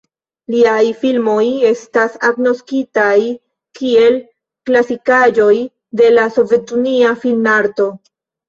Liaj 0.53 0.85
filmoj 1.01 1.43
estas 1.71 2.15
agnoskitaj 2.29 3.13
kiel 3.81 4.19
klasikaĵoj 4.71 5.55
de 6.03 6.11
la 6.19 6.27
sovetunia 6.41 7.13
film-arto. 7.23 7.89